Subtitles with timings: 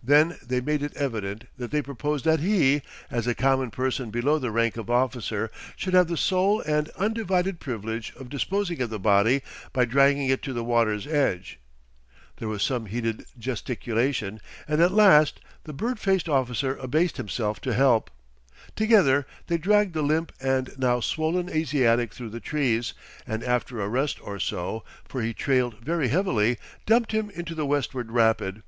[0.00, 4.38] Then they made it evident that they proposed that he, as a common person below
[4.38, 9.00] the rank of officer should have the sole and undivided privilege of disposing of the
[9.00, 9.42] body
[9.72, 11.58] by dragging it to the water's edge.
[12.36, 17.74] There was some heated gesticulation, and at last the bird faced officer abased himself to
[17.74, 18.08] help.
[18.76, 22.94] Together they dragged the limp and now swollen Asiatic through the trees,
[23.26, 26.56] and after a rest or so for he trailed very heavily
[26.86, 28.62] dumped him into the westward rapid.